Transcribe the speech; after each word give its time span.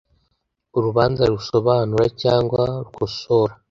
Urubanza 0.77 1.23
rusobanura 1.33 2.05
cyangwa 2.21 2.61
rukosora 2.85 3.53